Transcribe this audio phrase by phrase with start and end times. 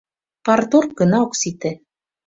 [0.45, 1.71] Парторг гына ок сите.